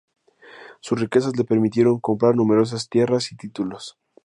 [0.79, 3.99] Sus riquezas le permitieron comprar numerosas tierras y títulos.